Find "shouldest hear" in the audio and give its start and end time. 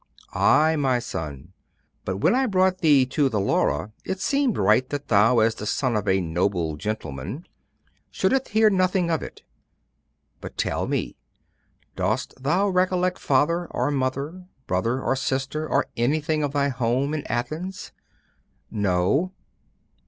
8.09-8.71